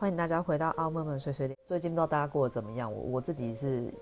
[0.00, 1.58] 欢迎大家回到奥梦梦碎碎念。
[1.66, 2.92] 最近不知道大家过得怎么样？
[2.92, 3.92] 我我自己是，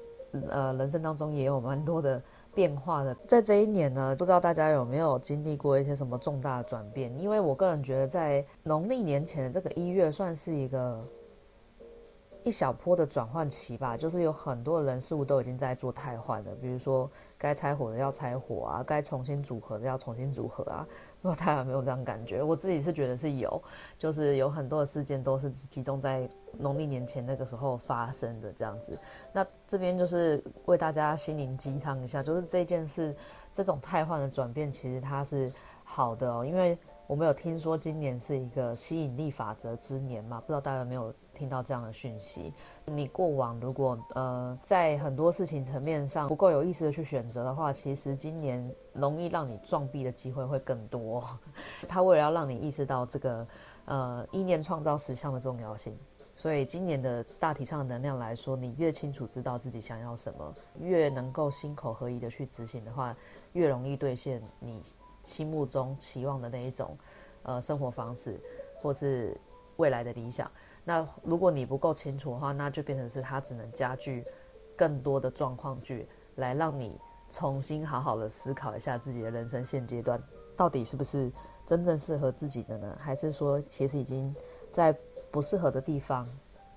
[0.51, 2.23] 呃，人生当中也有蛮多的
[2.55, 3.15] 变化的。
[3.27, 7.19] 在这一年呢，不知道大家有没有经历过一些什么重大的转变？
[7.19, 11.03] 因为我个人觉得，在农历年前的这个一月，算是一个。
[12.47, 20.87] 一小波的转换期吧，就是有很多人事物都已经在做汰换了，比如说该拆伙的要拆伙啊，该重新组合的要重新组合啊。
[21.21, 22.45] 不知道大家有没有这样感觉？
[22.45, 23.61] 我自己是觉得是有，
[23.99, 28.97] 就是有很多的事件都是集中在农历年前那个时候发生的这样子。
[29.33, 33.13] 那这边就是为大家心灵鸡汤一下，就是这件事
[33.53, 35.53] 这种汰换的转变，其实它是
[35.83, 41.13] 好的哦，因为我们有听说今年是一个吸引力法则之年嘛，不知道大家有没有？
[41.37, 42.51] 听到这样的讯息，
[42.87, 51.23] 你过往如果呃在很多事情层面上不够有意识的去选择的话，其实今年容易让你撞壁的机会会更多。
[51.87, 53.47] 他为了要让你意识到这个
[53.85, 55.95] 呃意念创造实相的重要性，
[56.35, 63.15] 所以今年的大体上的能量来说，你越清楚知道自己想要什么，越能够心口合一的去执行的话，
[63.53, 64.83] 越容易兑现你
[65.23, 66.97] 心目中期望的那一种
[67.43, 68.41] 呃生活方式，
[68.81, 69.37] 或是
[69.77, 70.51] 未来的理想。
[70.89, 74.25] 那如果你不够清楚的话，那就变成是它只能加剧
[74.77, 76.97] 更多的状况剧，来让你
[77.29, 80.23] 重新好好的思考一下自己的人生现阶段
[80.57, 81.29] 到底是不是
[81.67, 82.97] 真正适合自己的呢？
[83.01, 84.33] 还是说其实已经
[84.71, 84.97] 在
[85.33, 86.25] 不适合的地方、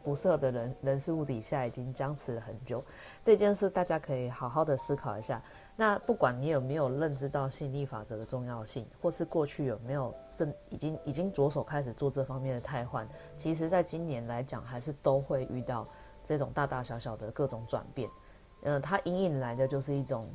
[0.04, 2.84] 不适合的人人事物底下已经僵持了很久？
[3.22, 5.40] 这件事大家可以好好的思考一下。
[5.80, 15.88] 那不管你有没有认知到吸引力法则的重要性，或是过去有没有正已经已经着手开始做这方面的汰换，其实在今年来讲，还是都会遇到
[16.22, 18.10] 这种大大小小的各种转变。
[18.64, 20.28] 呃，它隐隐来的就是一种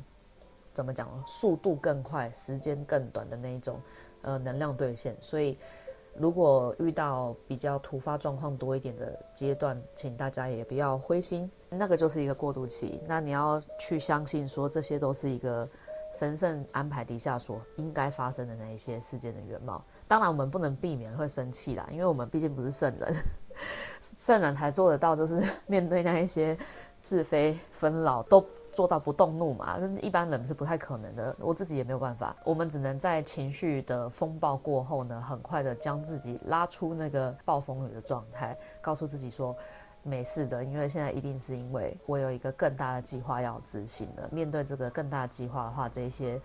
[0.73, 3.79] 怎么讲，速度更快、时间更短的那一种
[4.23, 5.59] 呃能量兑现，所以。
[6.17, 13.01] 如果遇到比较突发状况多一点的阶段，请大家也不要灰心，那个就是一个过渡期。
[13.05, 15.67] 那你要去相信说，这些都是一个
[16.13, 19.83] 神圣安排底下所应该发生的那一些事件的原貌。
[20.07, 23.13] 当然，我们不能避免会生气啦，因为我们毕竟不是圣人，
[23.99, 26.57] 圣人才做得到，就是面对那一些
[27.01, 28.45] 是非纷扰都。
[28.75, 31.33] 做到不动怒嘛，一般人是不太可能的。
[31.39, 39.55] 我自己也没有办法，我们只能在情绪的风暴过后呢，很快的将自己拉出那个暴风雨的状态，告诉自己说
[40.03, 44.27] 没事的，因为现在一定是因为我有一个更大的计划要执行了。
[44.29, 46.39] 面对这个更大计划的话，这一些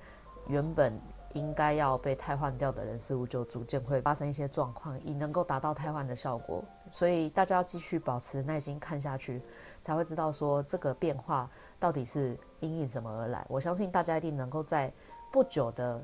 [0.46, 0.92] 原本
[1.32, 6.64] 应该要被汰换掉的人事物，就逐渐会发生一些状况，以能够达到汰换的效果。
[6.90, 9.40] 所以大家要继续保持耐心看下去，
[9.80, 11.48] 才会知道说这个变化。
[11.78, 13.46] 到底是因应什么而来？
[13.48, 14.92] 我相信大家一定能够在
[15.32, 16.02] 不久的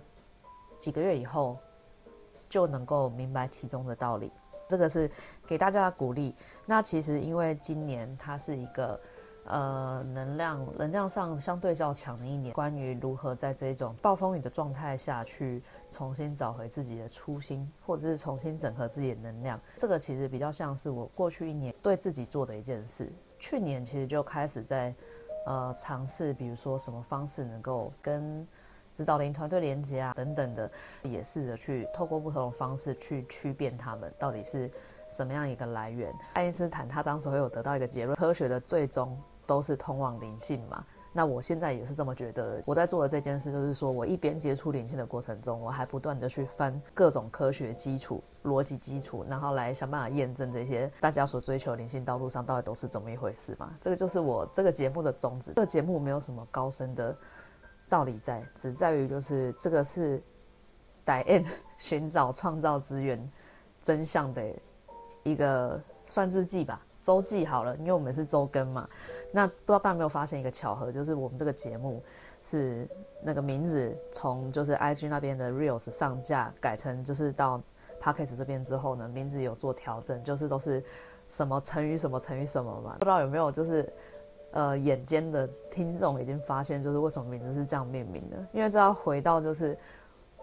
[0.79, 1.59] 几个月以后，
[2.49, 4.33] 就能够明白其中的道理。
[4.69, 5.11] 这个是
[5.47, 6.35] 给大家的鼓励。
[6.65, 8.99] 那其实因为今年它是一个
[9.47, 23.13] 呃能量能量上相对较强的一年，关于如何在这种暴风雨的状态下去重新找回自己的初心，或者是重新整合自己的能量，这个其实比较像是我过去一年对自己做的一件事。
[23.39, 24.95] 去年其实就开始在。
[25.49, 28.45] 呃，尝试比如说什么方式能够跟
[28.93, 30.69] 指导灵团队连接啊，等等的，
[31.05, 34.69] 也试着去透过不同的方式去区辨他们到底是
[35.09, 36.13] 什么样一个来源。
[36.33, 40.85] 爱因斯坦他当时会有得到一个结论：科学的最终都是通往灵性嘛。
[41.13, 42.63] 那我现在也是这么觉得。
[42.67, 53.73] 我在做的这件事，就是说我一边接触灵性的过程中，我还不断的去翻各种科学基础、逻辑基础，然后来想办法验证这些大家所追求灵性道路上到底都是怎么一回事嘛。
[53.81, 55.53] 这个就是我这个节目的宗旨。
[55.55, 57.17] 这个节目没有什么高深的
[57.89, 60.23] 道理在，只在于就是这个是
[61.03, 61.43] 带 in
[61.79, 63.19] 寻找创造资源
[63.81, 64.45] 真相的
[65.23, 66.79] 一个算日记吧。
[67.07, 68.89] 周记好了，因为我们是周更嘛。
[69.31, 72.03] 那不知道大家有没有发现一个巧合，就是我们这个节目
[72.43, 72.89] 是
[73.23, 77.63] 那个名字从就是 IG 那边的 Reels 上架改成就是到
[78.03, 80.83] Podcast 这边之后呢，名字有做调整，就是都是
[81.29, 82.97] 什么成语什么成语什么嘛。
[82.99, 83.89] 不知道有没有就是
[84.51, 88.37] 呃眼尖的听众已经发现，就是为什么名字是这样命名的？
[88.51, 89.79] 因为这要回到就是。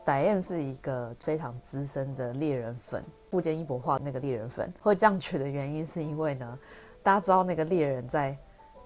[0.05, 6.59] Diane 是一个非常资深的猎人粉，富坚一博画那个猎人粉，会这样取的原因是因为呢，
[7.01, 8.37] 大家知道那个猎人在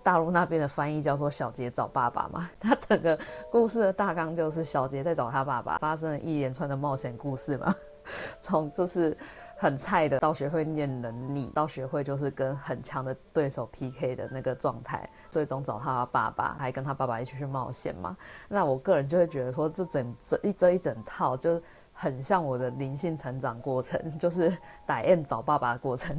[0.04, 3.18] 大陆那边的翻译叫做小杰找爸爸嘛， 他整个
[3.52, 7.75] 故事的大纲就是小杰在找他爸爸，发生了一连串的冒险故事嘛，
[8.40, 9.16] 从就是。
[9.60, 18.18] 很菜的到学会念能力，到学会就是跟很强的对手 PK 的那个状态，最终找他爸爸，还跟他爸爸一起去冒险嘛。
[18.48, 21.62] 那我个人就会觉得说，这整这一这一整套就
[21.94, 26.18] 很像我的灵性成长过程， 就是打雁找爸爸的过程，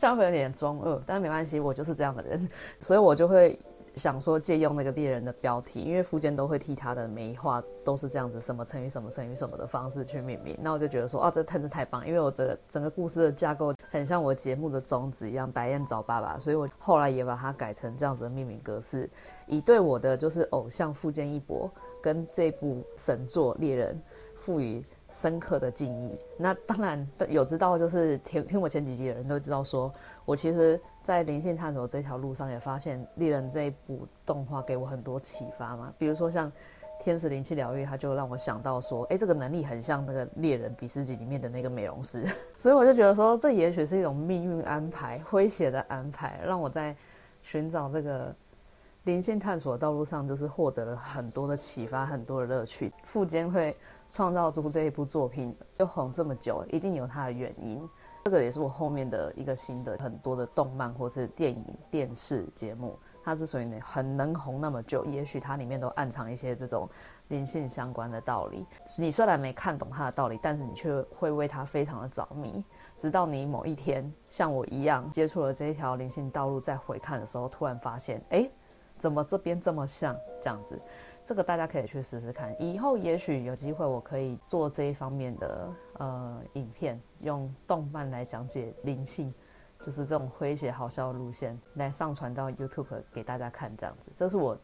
[0.00, 2.50] 这样会有点中二，但是没关系，我就是这样的人，
[2.80, 3.56] 所以我就会。
[3.94, 10.56] 想说借用那个猎人的标题，因为富坚都会替他的每一话都是这样子，什么成语什么成语什么的方式去命名。
[10.62, 19.08] 那我就觉得说，哦，这真是太棒，因为我这个整个故事的架构很像我节目的宗旨一样，白燕找爸爸，所以我后来也把它改成这样子的命名格式，
[19.46, 21.70] 以对我的就是偶像富坚义博
[22.02, 24.00] 跟这部神作猎人
[24.36, 26.18] 赋予深刻的敬意。
[26.36, 30.80] 那当然有知道，就是听听我前几集的人都知道说，说我其实。
[31.00, 35.90] 在灵性探索这条路上，也发现《猎人》这一部动画给我很多启发嘛。
[35.96, 36.52] 比如说像
[37.00, 42.24] 《天使灵气疗愈》，它就让我想到说，哎，这个能力很像那个猎人比斯吉里面的那个美容师，
[42.56, 46.96] 所以我就觉得说，这也许是一种命运安排、诙谐的安排，让我在
[47.42, 48.34] 寻找这个
[49.04, 52.92] 灵性探索的道路上，就是获得了很多的启发、很多的乐趣。
[53.04, 53.76] 富坚会
[54.10, 57.88] 创造出这一部作品，又红这么久，一定有它的原因。
[58.24, 66.88] 这个也是我后面的一个新的很多的动漫或是电影、电视节目，它之所以呢很能红那么久，也许它里面都暗藏一些这种
[67.28, 68.64] 灵性相关的道理。
[68.96, 72.64] 你虽然没看懂它的道理，但是你却会为它非常的着迷，
[72.96, 78.48] 直到你某一天像我一样接触了这一条灵性道路，再回看的时候，突然发现，哎，
[78.96, 80.80] 怎么这边这么像这样子？
[81.22, 89.34] 这个大家可以去试试看，以后也许有机会，我可以做这一方面的呃影片，用动漫来讲解灵性，
[89.80, 94.58] 就是这种诙谐好笑的路线来上传到 YouTube 给大家看，这样子，这是我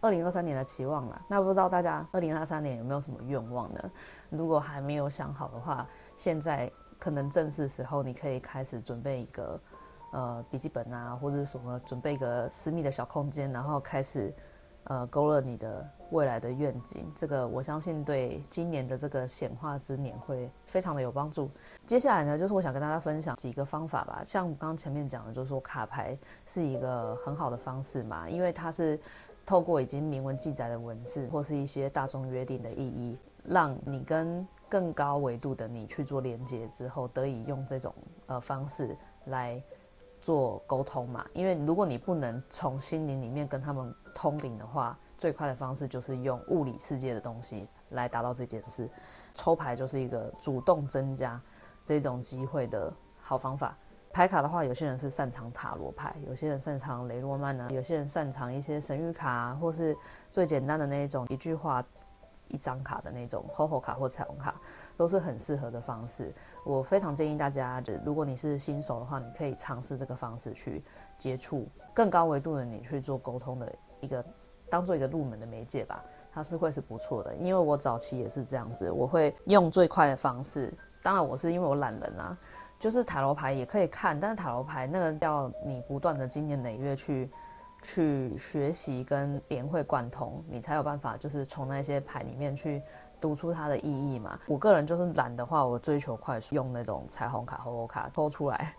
[0.00, 1.20] 二零二三年的期望啦。
[1.28, 3.90] 那不知道大家二零二三年有没有什么愿望呢？
[4.30, 9.60] 如果还没有想好的话，现在可能正是时候，你可以开始准备一个
[10.12, 14.34] 呃笔记本啊，或者什么准备一个私密的小空间，然后开始。
[14.84, 21.50] 呃，勾勒你的未来的愿景，这个我相信对今年的这个显化之年会非常的有帮助。
[21.86, 24.22] 接下来呢，就是我想跟大家分享几个方法吧。
[24.24, 26.16] 像刚刚前面讲的，就是说卡牌
[26.46, 29.00] 是一个很好的方式嘛，因为它是
[29.46, 37.94] 透过已经明文记载的文字或是一些大众约定的意义，让你跟更高维度的你去做连接之后，得以用这种
[38.26, 38.94] 呃方式
[39.26, 39.62] 来
[40.24, 41.22] 做沟通嘛。
[41.34, 48.88] 因为如果你不能从心灵里面跟他们通灵的话，最快的方式就是用物理世界的东西来达到这件事。
[49.34, 51.38] 抽牌就是一个主动增加
[51.84, 52.90] 这种机会的
[53.20, 53.76] 好方法。
[54.12, 59.96] 牌卡的话，有些人是擅长塔罗牌，有些人擅长雷诺曼啊，有些人擅长一些神谕卡，或是
[60.30, 61.84] 最简单的那一种一句话
[62.54, 64.54] 一张卡的那种 HOHO 卡或彩虹卡，
[64.96, 66.32] 都是很适合的方式。
[66.64, 70.82] 我非常建议大家，如果你是新手的话，你可以尝试这个方式去
[71.18, 73.70] 接触更高维度的你去做沟通的。
[74.00, 74.24] 一个
[74.70, 77.34] 当做一个入门的媒介吧，它是会是不错的。
[77.36, 80.72] 因为我早期也是这样子，我会用最快的方式。
[81.02, 82.36] 当然，我是因为我懒人啊，
[82.78, 87.30] 就是塔罗牌也可以看，但是塔罗牌那个要你不断的经年累月去
[87.84, 92.82] 去学习跟联会贯通，你才有办法就是从那些牌里面去
[93.20, 94.36] 读出它的意义嘛。
[94.48, 98.74] 我个人就是懒的话，我追求快速，用那种彩虹卡、红卡抽出来，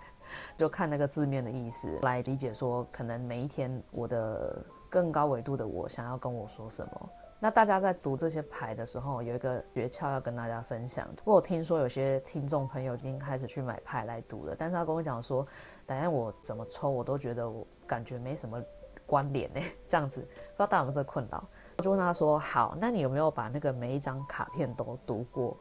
[0.58, 4.66] 就看那个字面的意思来理解，说可能每一天我的。
[4.88, 7.10] 更高维度的我想要跟我说什么？
[7.38, 11.06] 那大家在读这些牌的时候，有一个诀窍要跟大家分享。
[11.18, 15.46] 不过我听说有些听众朋友已经开始去买牌来读了，但是他跟我讲说，
[15.86, 18.64] 等下我怎么抽，我都觉得我感觉没什么
[19.06, 19.62] 关联呢。
[19.88, 21.44] 这样子，不知道大家有没有这个困扰？
[21.78, 25.58] 我就问他说：好，那你有没有把那个每一张卡片都读过？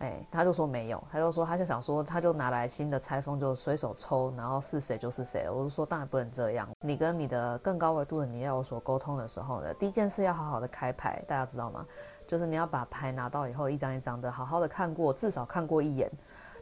[0.00, 5.48] 哎，他就说没有，他就说他就想说，他就拿来新的拆封，就随手抽，然后是谁就是谁。
[5.48, 11.86] 我就说当然不能这样，你跟你的更高维度的你要有所沟通的时候呢，第一件事要好好的开牌，大家知道吗？
[12.26, 16.10] 就是你要把牌拿到以后，一张一张的好好的看过，至少看过一眼，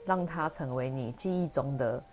[0.05, 2.05] 让它成为你记忆中的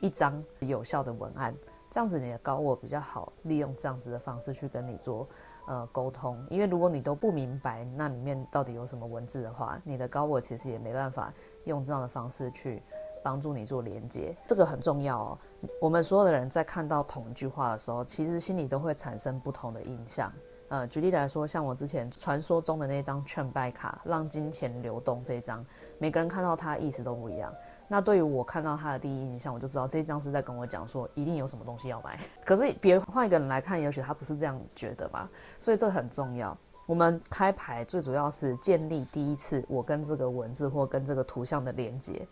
[0.00, 1.54] 一张有效的文案，
[1.92, 5.28] 这样子你的高我比较好利用这样子的方式去跟你做。
[5.66, 11.32] 呃，沟通，因为如果你都不明白那里面到底有什么文字的话，你的高我其实也没办法
[11.66, 12.82] 用这样的方式去
[13.22, 15.38] 帮助你做连接，这个很重要哦。
[15.80, 20.32] 我们所有的人在看到同一句话的时候，其实心里都会产生不同的印象。
[20.72, 25.62] 呃，举例来说，像我之前传说中的那张劝败卡，让金钱流动这一张，
[25.98, 27.52] 每个人看到它意思都不一样。
[27.88, 32.18] 那对于我看到他的第一印象，我就知道这一张是在跟我讲说，一定有什么东西要买。
[32.42, 35.28] 可是别换一个人来看，也许他不是这样觉得吧。
[35.58, 36.56] 所以这很重要。
[36.86, 42.26] 我们开牌最主要是建立第一次我跟这个文字或跟这个图像的连接。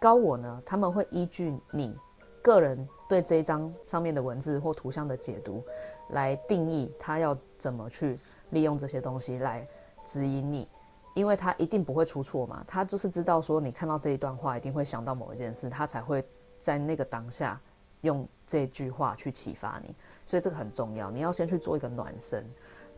[0.00, 1.96] 高我呢，他们会依据你
[2.42, 5.62] 个人对这一张上面的文字或图像的解读，
[6.10, 8.18] 来定义他要怎么去
[8.50, 9.66] 利用这些东西来
[10.04, 10.68] 指引你。
[11.14, 16.24] 因为他一定不会出错嘛，他就是知道说你看到这一段话一定会想到某一件事，他才会
[16.58, 17.60] 在那个当下
[18.00, 19.94] 用这句话去启发你，
[20.26, 22.44] 所以这个很重要，你要先去做一个暖身，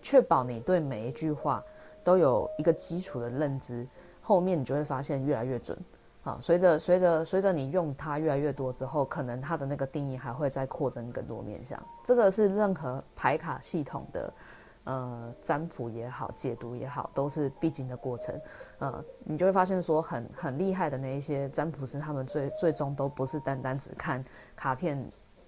[0.01, 1.63] 确保你对每一句话
[2.03, 3.87] 都有一个基础的认知，
[4.23, 5.79] 后面你就会发现越来越准。
[6.27, 11.81] 啊，随着随着随着你用它越来越多之后，可能它的那个定义还会再扩增更多面向。
[12.03, 14.35] 这个是任何牌卡系统的，
[14.83, 18.35] 呃，占卜也好，解读也好，都是必经的过程。
[18.81, 24.25] 呃，你就会发现说很，很厉害的那一些占卜师，他们最最终都不是单单只看
[24.57, 25.01] 卡片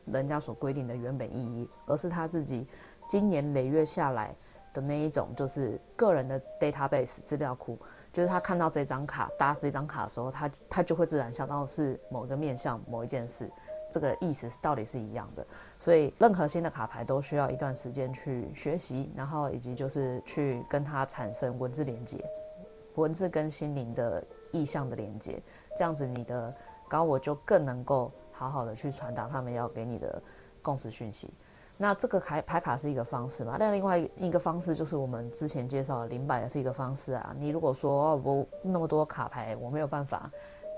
[0.05, 2.65] 人家所规定的原本意义，而是他自己
[3.09, 4.33] 经年累月下来
[4.73, 7.77] 的那一种，就是个人的 database 资料库。
[8.19, 13.49] 就是他看到这张卡搭这张卡的时候，他他就会自然想到是某一个面向某一件事，
[13.93, 15.47] 这个意思是到底是一样的。
[15.79, 22.19] 所以任何新的卡牌都需要一段时间去学习，然后以及就是去跟它产生文字连接，
[22.97, 24.21] 文字跟心灵的
[24.51, 25.41] 意象的连接，
[25.77, 26.53] 这样子你的
[26.89, 30.21] 高我就更能够好好的去传达他们要给你的
[30.61, 31.33] 共识讯息。
[31.81, 33.57] 那这个牌牌卡是一个方式嘛？
[33.59, 37.33] 那另外一个方式就是我们之前介绍的灵摆也是一个方式啊。
[37.39, 40.29] 你如果说我那么多卡牌，我没有办法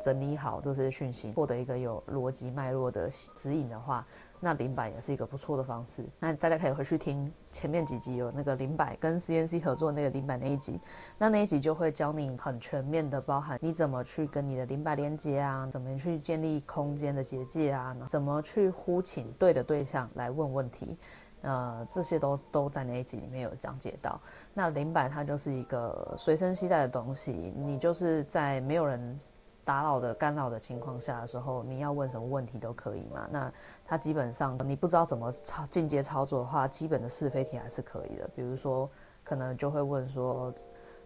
[0.02, 4.06] 整理好这些讯息，获得一个有逻辑脉络的指引的话。
[4.42, 10.80] 那灵摆也是一个不错的方式，那大家可以回去听前面几集有那个灵摆跟 CNC 合作那个灵摆那一集，
[11.18, 20.96] 那那一集就会教你很全面的，包含你怎么去跟你的灵摆连接啊，怎么去建立空间的结界啊，怎么去呼请对的对象来问问题，
[21.42, 24.18] 呃，这些都都在那一集里面有讲解到。
[24.54, 29.20] 那灵摆它就是一个随身携带的东西，你就是在没有人。
[29.70, 33.28] 打扰的干扰的情况下的时候，你要问什么问题都可以嘛。
[33.30, 33.52] 那
[33.84, 38.28] 它基本上你不知道怎么操进阶操作的话，基本的是非题还是可以的。
[38.34, 38.90] 比如说，
[39.22, 40.52] 可能就会问说，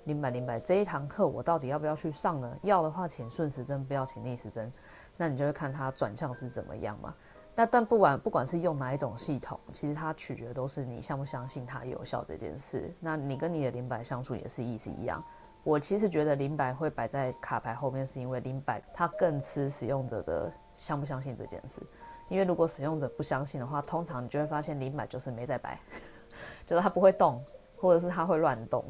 [0.04, 2.56] 灵摆灵摆这一堂课我到底要不要去上呢？
[2.62, 4.72] 要的话，请顺时针，不要请逆时针。
[5.18, 7.14] 那你就会看它转向是怎么样嘛。
[7.54, 12.90] 那但不管不管是用哪一种系统，其实它取决都是你相不相信它有效这件事。
[12.98, 15.22] 那你跟你的灵摆相处也是意思一样。
[15.64, 21.80] 我其实觉得灵摆会摆在卡牌后面，是因为灵摆它更吃使用者的相不相信这件事。
[22.28, 25.80] 因为如果使用者不相信的话，通常你就会发现灵摆就是没在摆，
[26.64, 27.42] 就是它不会动，
[27.76, 28.84] 或者是它会乱动。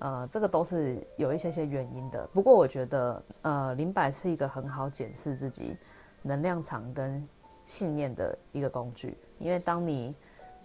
[0.00, 2.26] 呃，这个都是有一些些原因的。
[2.32, 5.76] 不过我觉得，呃，灵摆是一个很好检视自己
[6.22, 7.26] 能量场跟
[7.64, 10.14] 信念的一个工具，因为当你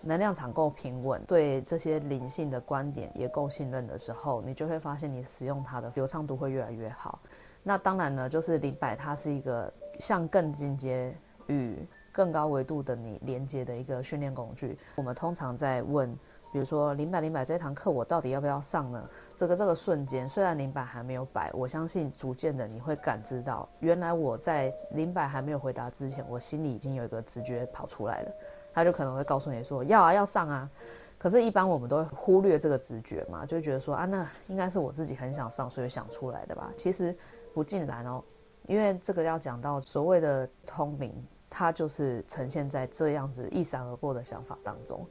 [0.05, 7.19] 能量场够平稳，对这些灵性的观点也够信任的时候，你就会发现你使用它的流畅度会越来越好。
[7.63, 11.15] 那当然呢，就是灵摆它是一个向更进阶
[11.47, 14.77] 与更高维度的你连接的一个训练工具。
[14.95, 16.13] 我们通常在问，
[16.51, 19.09] 比如说灵摆灵摆这堂课我到底要不要上呢？
[19.37, 28.31] 这个这个瞬间，虽然灵摆还没有摆，我相信逐渐的你会感知到，原来我在灵摆还没有回答之前，我心里已经有一个直觉跑出来了。
[28.73, 30.69] 他就可能会告诉你说要啊，要上啊，
[31.17, 36.69] 可是，一般我们都会忽略这个直觉嘛，就觉得说啊，那应该是我自己很想上，所以想出来的吧。
[36.75, 37.15] 其实
[37.53, 38.21] 不尽然哦，
[38.67, 41.13] 因为这个要讲到所谓的通灵，
[41.49, 45.05] 它就是呈现在这样子一闪而过的想法当中。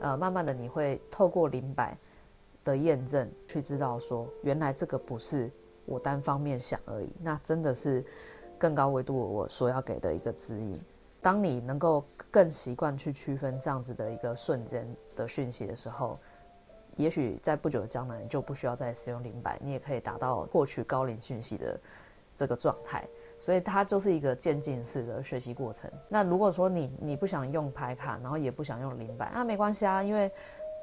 [0.00, 1.96] 呃，慢慢的你会透过灵摆
[2.64, 5.48] 的验证，去知道说，原来这个不是
[5.86, 8.04] 我单方面想而已，那真的是
[8.58, 10.80] 更高维度我所要给的一个指引。
[11.22, 14.86] 当你能够更习惯去区分这样子的一个瞬间
[15.16, 16.18] 的讯息的时候，
[16.96, 21.80] 也许在不久的将来你就不需要再使用灵摆，你也可以达到获取高灵讯息的
[22.34, 23.08] 这个状态。
[23.38, 25.90] 所以它就是一个渐进式的学习过程。
[26.08, 30.30] 那如果说你你不想用牌卡，然后也不想用灵摆，那没关系啊，因为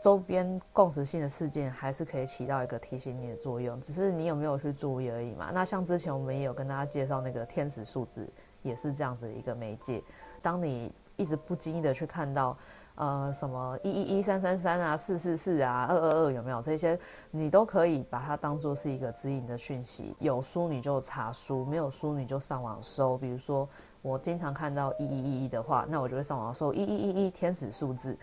[0.01, 5.51] 周边共识性的事件还是可以起到一个提醒你的作用，只是你有没有去注意而已嘛。
[5.53, 8.27] 那像之前我们也有跟大家介绍那个天使数字，
[8.61, 10.03] 也是这样子的一个媒介。
[10.41, 12.57] 当你一直不经意的去看到，
[12.95, 16.99] 呃，什么一一一三三三啊，四四四啊，二二二有没有这些？
[17.31, 20.15] 你都可以把它当做是一个指引的讯息。
[20.19, 23.17] 有书你就查书，没有书你就上网搜。
[23.17, 23.67] 比如说
[24.01, 28.17] 我经常看到一一一一的话，那我就会上网搜一一一一天使数字，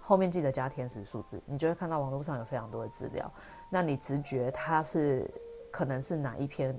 [0.00, 3.30] 后面记得加天使数字，你就会看到网络上有非常多的资料。
[3.68, 5.30] 那你直觉它是
[5.70, 6.74] 可能是哪一篇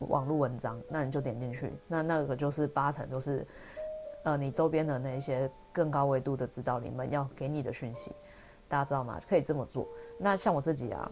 [0.00, 3.46] 网络文章，那你就点进去，那那个就是八成都是。
[4.26, 8.10] 呃，你周边的那些更高维度的指导灵们要给你的讯息，
[8.66, 9.20] 大家知道吗？
[9.28, 9.86] 可以这么做。
[10.18, 11.08] 那像我自己啊，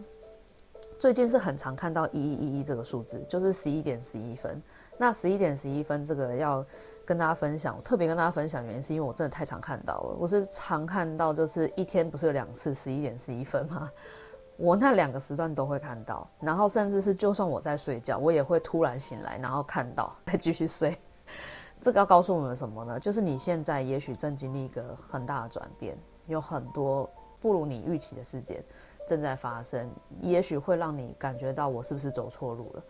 [0.99, 4.61] 最近是很常看到一一一一这个数字，就是十一点十一分。
[4.97, 6.65] 那十一点十一分这个要
[7.05, 10.17] 跟大家分享，我特别跟大家分享原因是因为我真的太常看到了。
[10.19, 13.89] 我是常看到，就是一天不是有两次十一点十一分吗？
[14.59, 20.97] 我那两个时段都会看到，然后甚至是就算我在睡觉，我也会突然醒来，然后看到再继续睡。
[21.85, 22.99] 这个要告诉我们什么呢？
[22.99, 27.07] 就是你现在也许正经历一个很大的转变，有很多
[27.39, 28.63] 不如你预期的事件
[29.07, 29.87] 正在发生，
[30.19, 32.83] 也许会让你感觉到我是不是走错路了？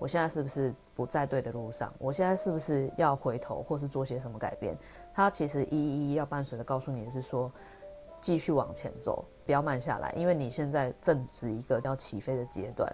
[0.00, 1.94] 我现在是不是不在对的路上？
[2.00, 4.76] 我现在是不是要回头，或是做些什么改变？
[5.14, 7.48] 它其实一一一要伴随的告诉你的是说，
[8.20, 12.92] 继续往前走，不要慢下来，因为你现在正值一个要起飞的阶段。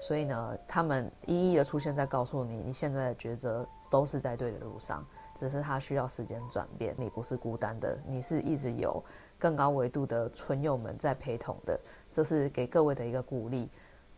[0.00, 5.04] 所以呢，他们一一的出现在告诉你，你现在的抉择都是在对的路上，
[5.34, 6.94] 只是它需要时间转变。
[6.98, 9.02] 你不是孤单的，你是一直有
[9.38, 11.78] 更高维度的存有们在陪同的，
[12.10, 13.68] 这是给各位的一个鼓励。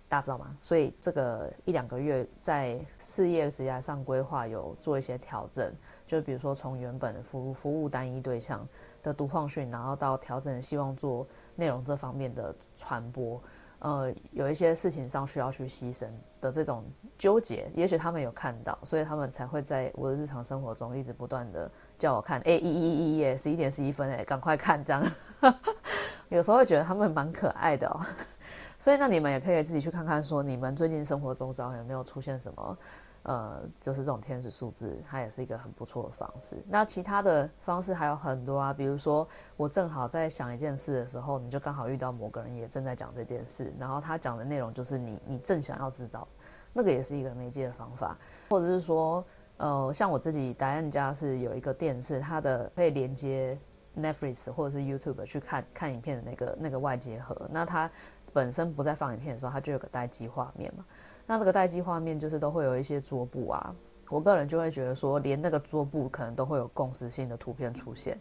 [0.09, 0.57] 大家知道吗？
[0.61, 5.73] 所以这个一两个月在事业职涯上规划有做一些调整，
[6.05, 8.67] 就比如说从原本服务服务单一对象
[9.05, 11.25] 的读矿训，然后到调整希望做
[11.55, 13.41] 内容这方面的传播，
[13.81, 16.07] 呃，有一些事情上需要去牺牲
[16.41, 16.85] 的这种
[17.19, 25.03] 纠结，也许他们有看到，所以他们才会在我的日常生活中一直不断的叫我看，哎，一一一耶，十一点十一分，哎，赶快看这样，
[26.29, 28.01] 有时候会觉得他们蛮可爱的哦。
[28.79, 32.79] 所以，那你们也可以自己去看看，说你们最近生活中早有没有出现什么，
[33.23, 36.57] 呃，就是这种天使数字，它也是一个很不错的方式。
[36.67, 46.27] 那其他的方式还有很多啊，比如说我正好在想一件事的时候，你就刚好遇到某个人也正在讲这件事，然后他讲的内容就是你你正想要知道，
[46.73, 48.17] 那个也是一个媒介的方法，
[48.49, 49.25] 或者是说，
[49.59, 53.59] 呃，像我自己答案家是有一个电视，它的可以连接
[53.99, 57.91] Netflix 或者是 YouTube 去看看影片的那个那个外接盒，那它。
[58.33, 60.85] 本身不在放影片的时候，它就有个待机画面嘛。
[61.31, 63.73] 那这个待机画面就是都会有一些桌布啊。
[64.09, 68.19] 我个人就会觉得说，连那个桌布可能都会有共识性的图片出现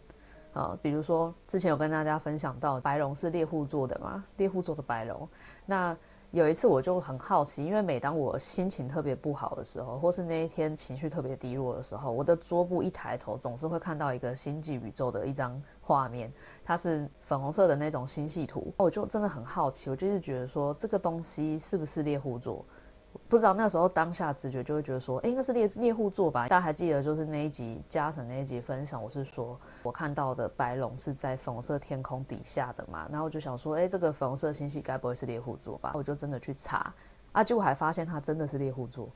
[0.52, 0.78] 啊。
[0.80, 5.28] 比如说之前有跟大家分享到，白龙是猎户座的嘛，猎户座的白龙。
[5.66, 5.96] 那
[6.30, 16.32] 有一次我就很好奇，因为每当我心情特别不好的时候，或是那一天情绪特别低落的时候，我的桌布一抬头，总是会看到一个星际宇宙的一张画面，
[16.64, 18.72] 它是粉红色的那种星系图。
[18.76, 22.64] 我就真的很好奇，我就是觉得说这个东西是不是猎户座？
[23.30, 26.48] 不知道那时候当下直觉就会觉得说，哎，应该是猎猎户座吧？
[26.48, 33.06] 大家还记得就是那一集加成那一集分享，我是说我看到的白龙是在粉红色天空底下的嘛？
[33.08, 35.92] 然后我就想说，哎，这个粉红色星系该不会是猎户座吧？
[35.94, 36.92] 我就真的去查，
[37.30, 39.08] 啊，结果还发现它真的是猎户座。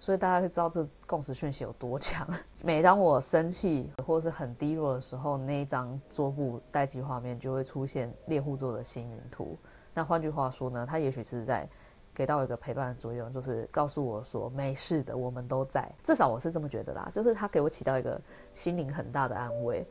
[0.00, 2.26] 所以大家可以知道这共识讯息有多强。
[2.62, 9.56] 每当我生气或是很低落的时候，那一张桌布待机画面就会出现猎户座的星云图。
[9.94, 11.68] 那换句话说呢，它也许是在。
[12.20, 15.90] 给到一个陪伴的作用，就是告诉我说没事的，我们都在。
[16.04, 18.20] 至少我是这么觉得啦，就是他给我起到一个
[18.52, 19.86] 心灵很大的安慰，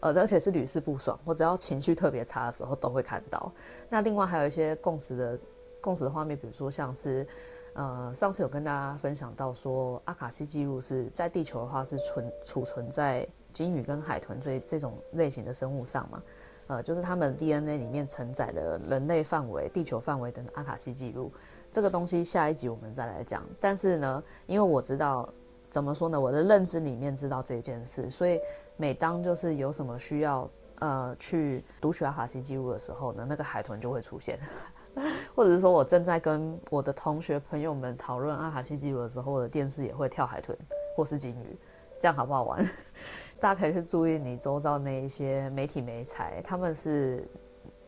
[0.00, 1.20] 呃，而且是屡试不爽。
[1.26, 3.52] 我只要情绪特别差的时候都会看到。
[3.90, 5.38] 那另外还有一些共识的
[5.78, 7.26] 共识的画面，比如说像是，
[7.74, 16.22] 呃，上次有跟大家分享到说，阿卡西记录是在地球的话是存储存在鲸鱼跟海豚这这种类型的生物上嘛，
[16.68, 21.30] 呃，就是他们 DNA 里面承载了人类范围、地球范围等阿卡西记录。
[21.74, 23.42] 这个东西下一集我们再来讲。
[23.58, 25.28] 但是呢，因为我知道
[25.68, 28.38] 怎么说呢，我的认知里面知道这件事，所以
[28.76, 34.38] 每当就是有什么需要呃去读取阿卡西记录的时候呢，那个海豚就会出现，
[35.34, 40.56] 或者是说我正在跟我的同学朋友们讨论阿卡西记录的时候，我的电视也会跳海豚
[40.96, 41.58] 或是鲸鱼，
[41.98, 42.64] 这样好不好玩？
[43.40, 47.28] 大家可以去注意你周遭那一些媒体媒材，他们是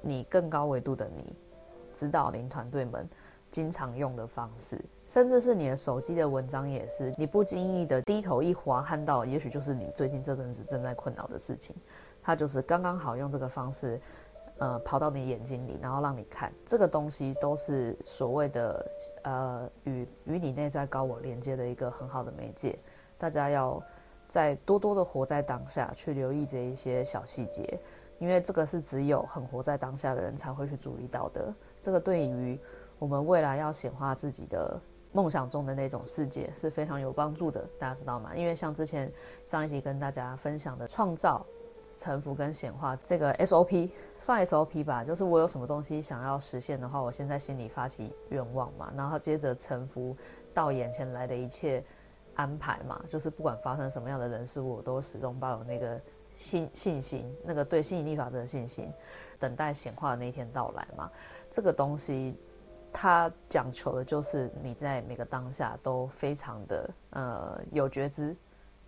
[0.01, 1.37] 你更高维度的你
[1.92, 3.09] 指导灵团队们。
[3.56, 11.74] 经常用的方式，甚至是你的手机的文章也是，你不经意的低头一滑看到，也许就是你最近这阵子正在困扰的事情，
[12.22, 13.98] 它就是刚刚好用这个方式，
[14.58, 18.86] 呃，跑到你眼睛里，然后让你看这个东西，都是所谓的
[19.22, 22.78] 呃与与你内在高我连接的一个很好的媒介。
[23.16, 23.82] 大家要
[24.28, 27.80] 再多多的活在当下，去留意这一些小细节，
[28.18, 31.54] 因为这个是只有很活在当下的人才会去注意到的。
[31.80, 32.60] 这个对于
[32.98, 34.80] 我们未来要显化自己的
[35.12, 38.35] 梦想中的那种世界是非常有帮助的，大家知道吗？
[38.35, 39.11] 因为像之前
[39.44, 41.44] 上一集跟大家分享的创造、
[41.96, 50.14] 臣服跟显化这个 SOP，算 SOP 吧，就是我有什么东西想要实现的话，我先在心里发起愿望嘛，然后接着臣服
[50.52, 51.82] 到眼前来的一切
[52.35, 56.00] 安排嘛，就是不管发生什么样的人事物，我都始终抱有那个
[56.35, 58.92] 信信心，那个对吸引力法则的信心，
[59.38, 61.11] 等待显化的那一天到来嘛，
[61.50, 62.35] 这个东西。
[62.98, 68.35] 他讲求的就是你在每个当下都非常的呃有觉知，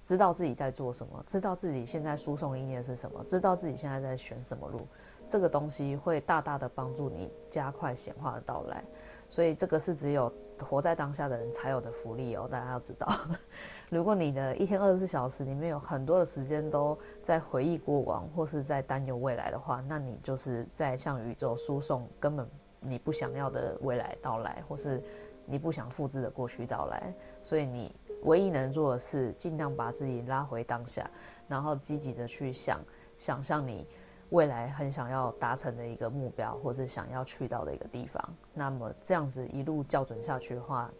[0.03, 4.81] 知道自己在做什么，知道自己现在输送意念是什么，知道自己现在在选什么路，
[5.29, 8.83] 这个东西会大大的帮助你加快显化的到来。
[9.29, 13.07] 所以这个是只有活在当下的人才有的福利哦，大家要知道。
[13.91, 22.49] 如果你的一天二十四小时里面有很多的时间都在回忆过往，或是在担忧未来的话，那你就是在向宇宙输送根本
[22.81, 25.03] 你不想要的未来到来，或是
[25.47, 27.13] 你不想复制的过去到来。
[27.43, 31.11] 所以你唯一能做的是尽量把自己拉回当下，
[31.47, 32.81] 然后积极的去想，
[33.17, 33.87] 想象你。
[34.31, 40.93] 未来很想要达成的一个目标，或者想要去到的一个地方，那么这样子一路校准下去的话，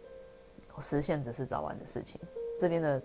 [0.79, 2.19] 实现只是早晚的事情。
[2.57, 2.99] 这边的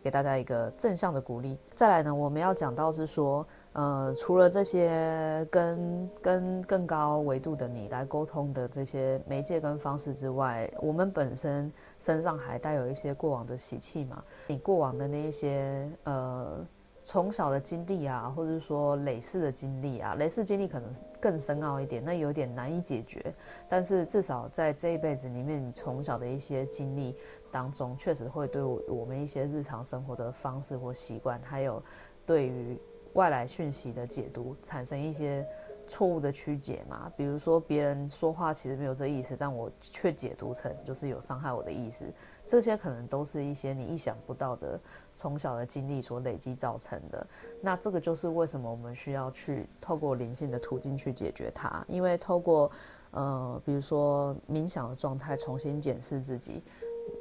[0.00, 1.58] 给大家一个正向的鼓励。
[1.74, 3.44] 再来呢，我们要讲到是说，
[3.76, 16.66] 呃，除了这些跟跟更高维度的你来沟通的这些媒介跟方式之外，我们本身身上还带有一些过往的习气嘛，你过往的那一些呃。
[17.08, 23.32] 从小的经历啊，或者说累世的经历啊，累世经历可能更深奥一点，那有点难以解决。
[23.68, 27.14] 但是至少在这一辈子里面，你从小的一些经历
[27.52, 31.80] 当中，确实会对我们一些日常生活的方式或习惯，还有
[32.26, 32.76] 对于
[33.16, 35.44] 外来讯息的解读，产生一些
[35.88, 37.10] 错误的曲解嘛。
[37.16, 42.06] 比如说别人说话其实没有这意思，但我却解读成就是有伤害我的意思。
[42.44, 44.78] 这些可能都是一些你意想不到的
[45.14, 47.26] 从小的经历所累积造成的。
[47.60, 52.70] 那这个就是为什么我们需要去透过灵性的途径去解决它，因为透过
[53.12, 56.62] 呃，比如说冥想的状态重新检视自己，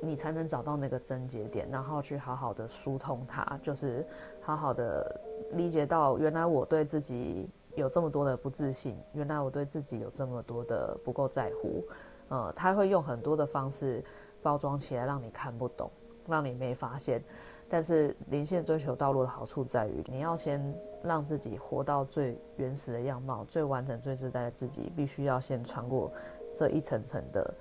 [0.01, 4.05] 你才能找到那个症结点，然后去好好的疏通它，就是
[4.41, 5.19] 好好的
[5.51, 11.83] 理解到原来我对自己有这么多的不自信，原来我对自己有这么多的不够在乎。
[12.29, 14.03] 呃，他会用很多的方式。
[14.41, 15.89] 包装起来让你看不懂，
[16.27, 17.19] 让你没发现。
[17.67, 20.61] 但是灵性追求道路的好处在于，你要先
[21.01, 26.11] 让自己活到最原始的样貌、最完整、最自在的自己，必须要先穿过
[26.53, 27.53] 这一层层的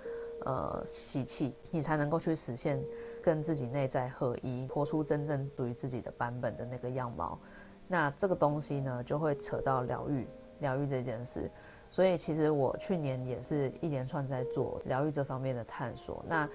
[0.44, 2.79] 呃习气，你才能够去实现
[3.23, 7.38] 跟自己内在合一，活出真正属于自己的版本的那个样貌。
[7.87, 10.27] 那这个东西呢，就会扯到疗愈，
[10.61, 11.51] 疗愈这件事。
[11.90, 16.25] 所以其实我去年也是一连串在做疗愈这方面的探索。
[16.29, 16.49] 那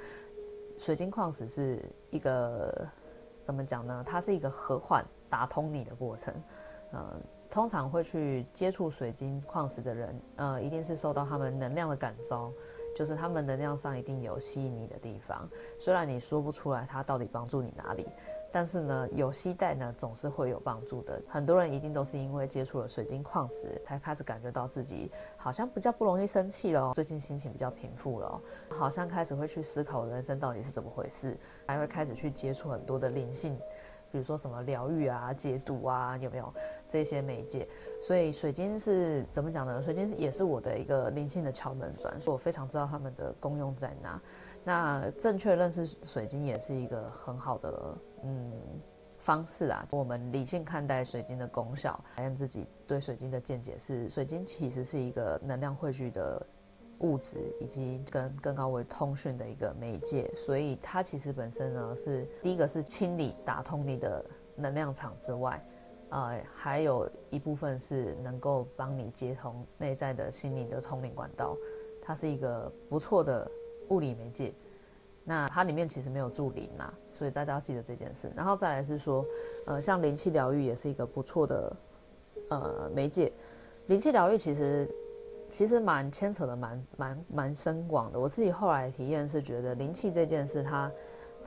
[0.78, 2.88] 水晶矿石是一个
[3.42, 4.04] 怎么讲呢？
[4.06, 6.34] 它是一个和缓打通你的过程。
[6.92, 12.52] 嗯、通常会去接触水晶矿石的人，呃，一定是受到他们能量的感召，
[12.96, 15.48] 就是他们能量上一定有吸引你的地方。
[15.78, 18.08] 虽然你说不出来它到底帮助你哪里。
[18.52, 21.22] 但是呢，有期待呢，总是会有帮助的。
[21.28, 33.56] 很多人一定都是因为接触了水晶矿石，才开始感觉到自己好像比较不容易生气了，最近心情比较平复了，好像开始会去思考人生到底是怎么回事，还会开始去接触很多的灵性，
[34.12, 36.54] 比如说什么疗愈啊、解读啊，有没有
[36.90, 37.68] 这些媒介？
[38.02, 39.82] 所以水晶是怎么讲呢？
[39.82, 44.20] 水晶也是我的一个灵性的敲门砖，所以我非常知道它们的功用在哪。
[44.64, 48.52] 那正确认识水晶也是一个很好的嗯
[49.18, 49.88] 方式啊。
[49.92, 56.46] 我们理性看待水晶的功效，发现自己对水晶的见解是：水晶其实是一个能量汇聚的
[57.00, 60.30] 物质，以及跟更高维通讯的一个媒介。
[60.36, 64.24] 所以它其实本身呢，是第一个是清理打通你的
[64.56, 65.64] 能量场之外，
[66.10, 71.56] 呃，还有一部分是能够帮你接通内在的心灵的通灵管道。
[72.02, 73.50] 它是一个不错的。
[73.90, 74.54] 物理媒介，
[75.24, 78.32] 那它里面其实没有助灵呐，所以大家要记得这件事。
[78.36, 79.26] 然后再来是说，
[79.66, 81.76] 呃，像灵气疗愈也是一个不错的
[82.50, 83.34] 呃媒介。
[83.88, 84.88] 灵气疗愈其实
[85.50, 88.20] 其实蛮牵扯的蛮蛮蛮深广的。
[88.20, 90.92] 我自己后来体验是觉得灵气这件事，它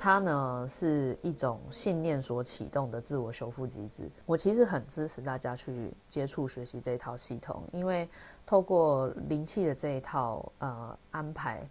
[0.03, 4.11] 它呢是一种信念所启动的自我修复机制。
[4.27, 8.09] 我其实很支持大家去接触学习这一套系统，因为
[8.45, 11.65] 透过灵气的这一套呃安排。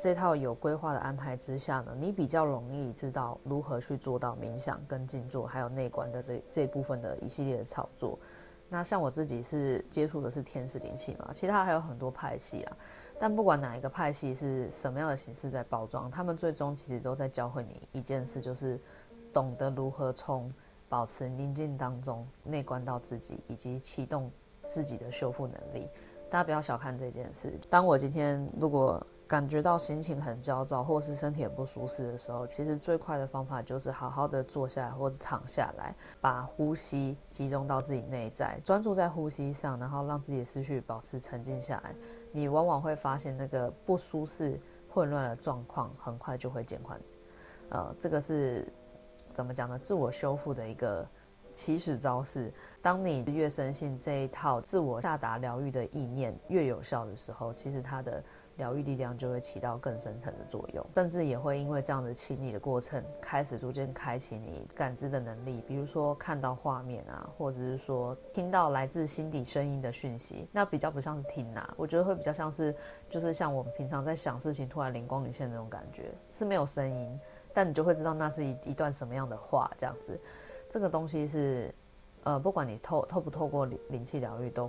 [0.00, 8.18] 这套有规划的安排之下呢，你比较容易知道如何去做到冥想跟静坐，还有内观的这这部分的一系列的操作。
[8.68, 12.76] 那像我自己是接触的是天使灵气嘛，其他还有很多派系啊。
[13.18, 18.80] 但不管哪一个派系是什么样的形式在包装，他们最终其实都在教会你一件事，就是
[19.32, 20.52] 懂得如何从
[20.88, 24.30] 保持宁静当中内观到自己，以及启动
[24.62, 25.88] 自己的修复能力。
[26.30, 27.52] 大家不要小看这件事。
[27.68, 41.94] 当我今天如果感觉到心情很焦躁，或是身体很不舒适的时候，其实最快的方法就是好好的坐下来或者躺下来，把呼吸集中到自己内在，专注在呼吸上，然后让自己的思绪保持沉静下来。
[42.32, 47.00] 你往往会发现那个不舒适、混乱的状况很快就会减缓。
[47.70, 48.66] 呃，这个是
[49.32, 49.78] 怎么讲呢？
[49.78, 51.06] 自我修复的一个
[51.52, 52.52] 起始招式。
[52.80, 58.22] 当你越深信这一套自我下达疗愈的意念越有效的时候，其实它的
[58.58, 72.74] 疗愈力量就会起到更深层的作用，甚至也会因为这样的清理的过程，开始逐渐开启你感知的能力，比如说看到画面啊，或者是说听到来自心底声音的讯息，那比较不像是听啊，我觉得会比较像是，
[73.08, 77.20] 就是像我们平常在想事情，突然灵光一现那种感觉，是没有声音，
[77.54, 80.20] 但你就会知道那是一一段什么样的话，这样子，
[80.68, 81.74] 这个东西是。
[82.24, 84.68] 呃，不管你透透不透过灵灵气疗愈，都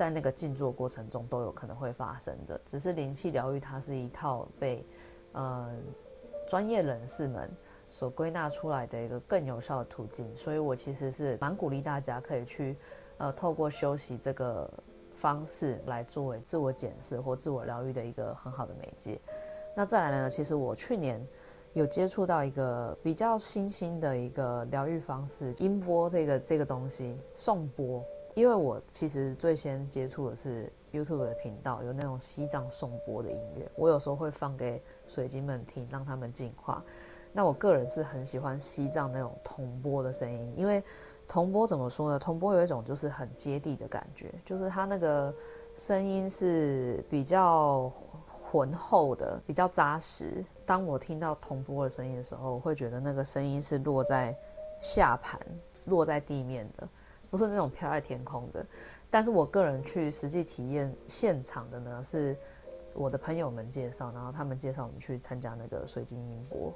[0.00, 2.58] 在那个静坐过程中都有可能会发生的。
[2.64, 4.82] 只是灵气疗愈它是一套被
[5.32, 5.70] 呃
[6.48, 7.50] 专业人士们
[7.90, 12.78] 所归纳出来的一个更有效的途径，所以我其实是蛮鼓励大家可以去
[13.18, 14.72] 呃透过休息这个
[15.14, 19.20] 方式来作为自我检视或自我疗愈的一个很好的媒介。
[19.76, 21.22] 那再来呢，其实我去年。
[21.72, 28.04] 有接触到一个比较新兴的一个疗愈方式，音波这个这个东西，颂波。
[28.34, 36.82] 因为我其实最先接触的是 YouTube 的频道，有那种西藏颂钵的音乐，我有时候会放给水晶们听，让他们净化。
[37.32, 40.82] 那我个人是很喜欢西藏那种铜钵的声音，因为
[41.28, 42.18] 铜钵怎么说呢？
[42.18, 45.34] 铜钵有一种就是很接地的感觉，就是它那个
[45.74, 47.92] 声音是比较。
[48.52, 50.44] 浑厚的，比较扎实。
[50.66, 54.36] 当我听到铜钵的声音的时候，我会觉得那个声音是落在
[54.80, 55.40] 下盘、
[55.84, 56.88] 落在地面的，
[57.30, 58.66] 不是那种飘在天空的。
[59.08, 62.36] 但是我个人去实际体验现场的呢，是
[62.92, 66.74] 我的朋友们介绍，然后他们介绍我们去参加那个水晶音波。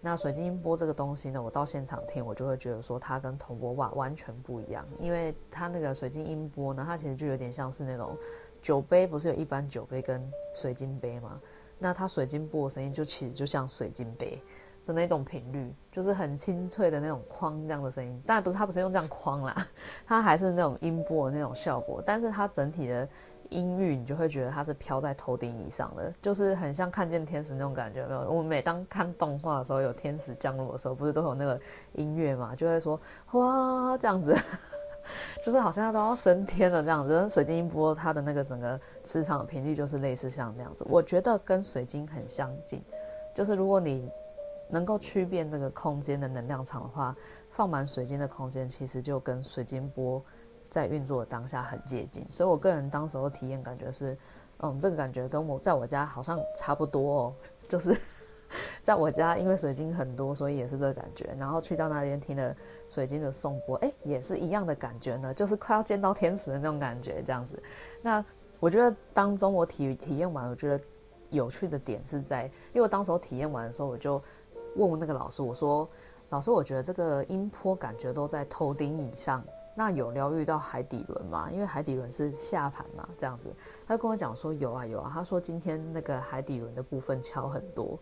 [0.00, 8.16] 那水晶音波这个东西呢，我到现场听，我就会觉得说它跟铜钵哇完全不一样，因为它那个水晶音波呢，它其实就有点像是那种。
[8.62, 11.40] 酒杯不是有一般酒杯跟水晶杯吗？
[11.78, 14.42] 那它水晶波的声音就其实就像水晶杯
[14.86, 18.22] 的那种频率，就是很清脆的那种框这样的声音。
[18.24, 19.54] 当然不是，它不是用这样框啦，
[20.06, 22.02] 它还是那种音波的那种效果。
[22.06, 23.08] 但是它整体的
[23.50, 28.06] 音域，你就会觉得它是飘在头顶以上的，就是很像看见天使那种感觉。
[28.06, 28.20] 没有？
[28.30, 31.60] 我们每当看动画的时候，有天使降落的时候，不是都有那个
[31.92, 32.54] 音乐嘛？
[32.54, 32.98] 就会说
[33.32, 34.34] 哇这样子。
[35.40, 42.82] 就是好像都要升天了这样子，水晶音波它的那个整个磁场频率就是类似像那样子，我觉得跟水晶很相近。
[43.32, 44.10] 就是如果你
[44.68, 47.14] 能够区辨那个空间的能量场的话，
[47.50, 50.22] 放满水晶的空间其实就跟水晶波
[50.68, 52.26] 在运作的当下很接近。
[52.30, 54.16] 所以我个人当时候体验感觉是，
[54.58, 57.34] 嗯，这个感觉跟我在我家好像差不多哦，
[57.68, 57.96] 就是。
[58.80, 61.34] 在我家，因为水晶很多，所以也是这个感觉。
[61.36, 62.54] 然后去到那边听了
[62.88, 67.60] 水晶的颂钵，哎，也是一样的感觉呢，就是快要见到天使的那种感觉，这样子。
[68.00, 68.24] 那
[68.60, 70.80] 我觉得当中我体体验完，我觉得
[71.30, 74.22] 有趣的点是在，因为我当时候体验完的时候，我就
[74.76, 75.88] 问问那个老师，我说
[76.30, 79.42] ：“老师，我觉得这个音波感觉都在头顶以上，
[79.74, 81.48] 那有疗愈到海底轮吗？
[81.50, 83.52] 因为海底轮是下盘嘛，这样子。”
[83.86, 87.98] 他跟我讲说：“有啊，有啊。”他说：“今天那个海底轮的部分敲很多。”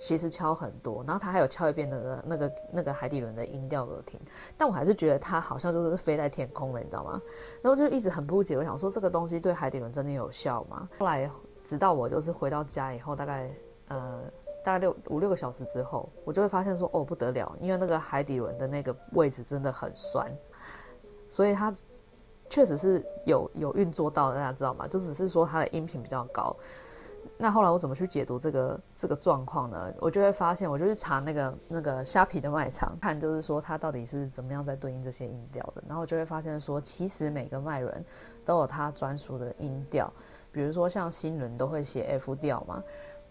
[0.00, 4.16] 其实敲很多，然后他还有敲一遍那个那个那个海底轮的音调给我听，
[4.56, 7.20] 但我还是觉得它好像就是飞在天空了，你知道吗？
[7.60, 10.88] 然后就一直很不解，我想说这个东西对海底轮真的有效吗？
[11.00, 11.28] 后来
[11.64, 13.50] 直到我就是回到家以后，大概
[13.88, 14.22] 呃
[14.68, 20.30] 大概六五六个小时之后，我就会发现说哦不得了，因为那个海底轮的那个位置真的很酸，
[21.30, 21.72] 所以它
[22.50, 24.86] 确实是有有运作到的，大家知道吗？
[24.86, 26.54] 就只是说它的音频比较高。
[27.38, 29.90] 那后来我怎么去解读这个这个状况呢？
[30.00, 35.82] 我就会发现，我就去查那个那个虾皮的卖场，看就是说它到底是怎么样在对应这些音调的。
[35.86, 38.04] 然后我就会发现说，其实每个脉轮
[38.44, 40.12] 都有他专属的音调。
[40.52, 42.82] 比如说像新轮都会写 F 调嘛。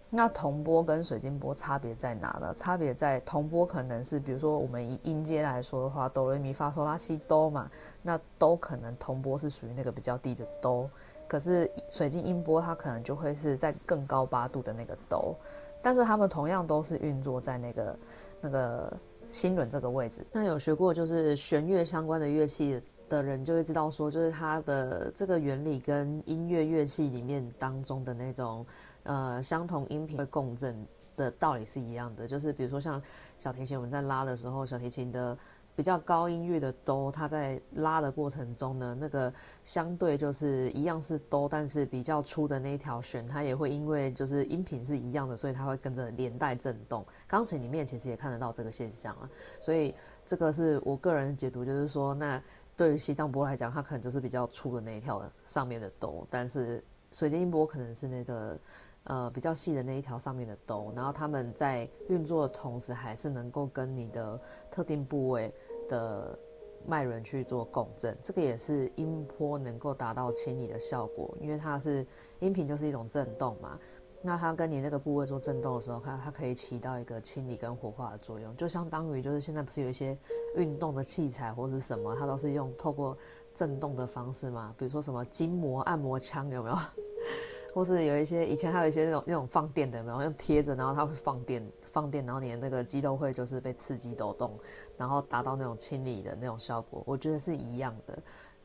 [0.09, 2.53] 那铜钵跟水晶钵差别在哪呢？
[2.55, 7.69] 差别在铜钵可能是，比如说我们以音阶来说的话，哆来咪发嗦拉西哆嘛，
[8.01, 10.89] 那哆可能铜钵是属于那个比较低的哆。
[11.27, 15.35] 可是水晶音波它可能就会是在更高八度的那个哆，
[15.81, 17.99] 但是它们同样都是运作在那个
[18.39, 18.93] 那个
[19.29, 20.25] 心轮这个位置。
[20.31, 28.65] 那有学过就是弦乐相关的乐器的人就会知道说，就是它的这个原理跟音乐乐器里面当中的那种
[29.03, 30.75] 呃相同音频会共振
[31.15, 32.27] 的道理是一样的。
[32.27, 33.01] 就是比如说像
[33.37, 35.37] 小提琴，我们在拉的时候，小提琴的。
[35.77, 39.31] 比较高音域的哆，它在拉的过程中呢，那个
[39.63, 47.05] 相对就是一样是哆，但是比较粗的那一条弦，它也会因为就是音频是一样的，所以它会跟着连带震动。
[47.27, 49.93] 钢琴里面其实也看得到这个现象啊，所以
[50.25, 52.41] 这个是我个人解读，就是说，那
[52.77, 58.59] 对于西藏波来讲，它可能就是比较粗的那一条上面的哆，但是水晶音波可能是那个
[59.03, 64.39] 呃比较细的那一条上面的哆，然后他们在运作的同时，还是能够跟你的
[64.71, 65.53] 特定部位。
[65.89, 66.37] 的
[66.85, 72.05] 脉轮去做共振，这个也是音波能够达到清理的效果，因为它是
[72.39, 73.79] 音频就是一种震动嘛。
[74.21, 80.17] 那它跟你那个部位做震动的时候，它它可以起到一个清理跟活化的作用，就相当于就是现在不是有一些
[80.55, 83.15] 运动的器材或者什么，它都是用透过
[83.53, 86.75] 震动的方式嘛，比如说什么筋膜按摩枪有没有？
[87.73, 90.21] 或是有一些以前还有一些那种那种放电的有没有？
[90.23, 94.57] 用贴着，然后它会放电放电，然后你的那个肌肉会就是被刺激抖动，
[94.97, 98.19] 然后达到那种清理的那种效果，我觉得是一样的。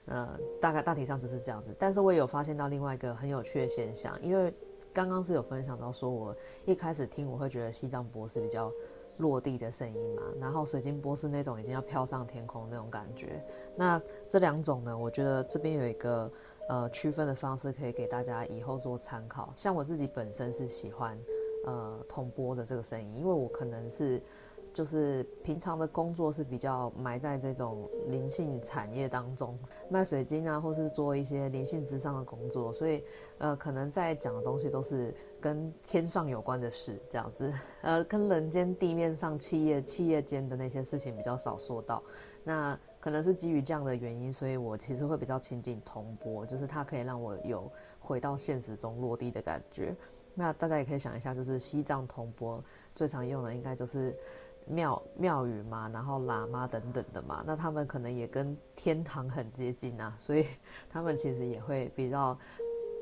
[0.06, 0.28] 呃，
[0.62, 1.76] 大概大体上就是这样子。
[1.78, 4.52] 但是我也有发现到另外一个很有趣的现象，因为。
[4.92, 8.70] 刚刚是有分享到说，我一开始听我会觉得西藏波是比较
[9.18, 13.42] 落地的声音嘛，然后水晶波是那种已经要飘上天空那种感觉。
[13.76, 16.30] 那这两种呢，我觉得这边有一个
[16.68, 19.52] 呃区分的方式，可以给大家以后做参考。
[19.56, 21.18] 像我自己本身是喜欢
[21.66, 24.22] 呃通波的这个声音，因为我可能是。
[24.72, 29.58] 就是平常的工作是比较埋在这种灵性产业当中，
[29.90, 33.04] 卖水晶啊，或是做一些灵性之上的工作，所以
[33.36, 42.02] 呃，可能在讲的东西都是跟天上有关的事，这样子， 呃，跟人间地面上企业企业间的那些事情比较少说到。
[42.42, 49.94] 那可能是基于这样的原因，所以我其实会比较亲近铜钵，就是它可以让我有回到现实中落地的感觉。
[50.34, 54.16] 那大家也可以想一下，就是西藏铜钵最常用的应该就是。
[54.66, 60.46] 庙庙宇嘛，然后喇嘛等等的嘛，那他们可能也跟天堂很接近啊， 所以
[60.88, 62.36] 他们其实也会比较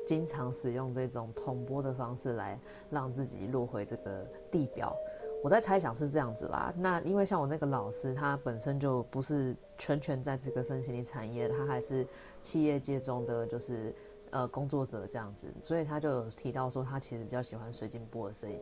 [0.05, 4.95] 经常使用这种铜钵的方式来让自己落回这个地表。
[5.43, 6.71] 我在猜想是这样子啦。
[6.77, 12.05] 那因为像我那个老师，他本身就不是全权在这个身心灵产业，他还是
[12.43, 13.91] 企业界中的就是
[14.31, 18.59] 呃工作者这样子，所以他就有提到说，他其实比较喜欢水晶波的声音。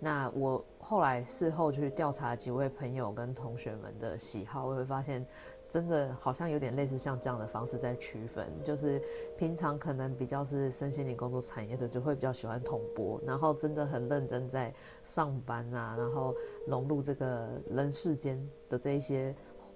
[0.00, 5.24] 那我后来事后去调查几位朋友跟同学们的喜好，我会发现，
[5.68, 9.00] 真的好像有点类似像这样的方式在区分，就是
[9.38, 16.34] 平常可能比较是身心灵工作产业的，就会比较喜欢铜钵，然后真的很认真在上班啊，然后
[16.66, 18.38] 融入这个人世间
[18.68, 19.34] 的这一些。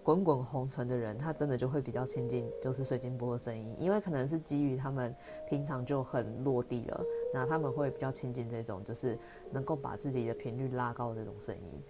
[0.08, 5.14] 滚滚红尘的人，他真的就会比较亲近，就是水晶波的声音，因为可能是基于他们
[5.46, 9.18] 平常就很落地了，那他们会比较亲近这种，就是
[9.50, 11.82] 能够把自己的频率拉高这种声音。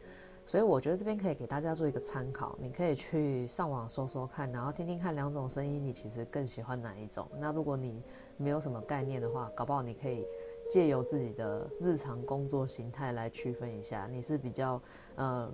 [0.45, 7.25] 所以我觉得这边可以给大家做一个参考，你可以去上网搜搜看，然后听听看两种声音，你其实更喜欢哪一种？
[7.39, 8.03] 那如果你
[8.37, 10.27] 没有什么概念的话，搞不好你可以
[10.69, 14.83] 借由自己的日常工作形态来区分一下，你是比较
[15.15, 15.49] 呃。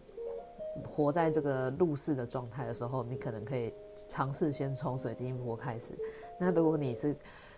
[0.82, 3.72] 活在这个入世的状态的时候，你可能可以
[4.08, 5.94] 尝试先从水晶钵开始。
[6.38, 7.14] 那如果你是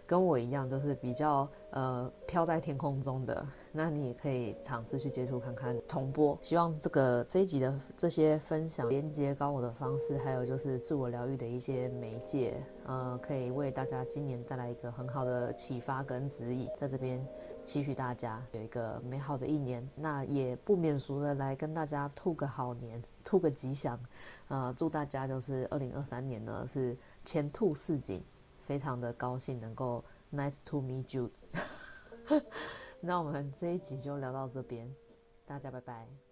[0.07, 6.38] 跟我一样，都是比较呃飘在天空中的，那你也可以尝试去接触看看铜钵。
[6.40, 17.26] 希望这个这一集的这些分享，连接高我的方式，还有就是自我疗愈的一些媒介，呃，可以为大家今年带来一个很好的启发跟指引，在这边。
[17.66, 23.98] 期许大家有一个美好的一年，那也不免俗的来跟大家吐个好年，吐个吉祥，
[24.46, 28.24] 呃，祝大家就是二零二三年呢是前兔似锦，
[28.64, 30.02] 非常的高兴能够
[30.33, 31.29] nice to meet you。
[33.02, 34.88] 那我们这一集就聊到这边，
[35.44, 36.25] 大家拜拜。